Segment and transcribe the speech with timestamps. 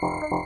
[0.00, 0.39] Ha ha ha.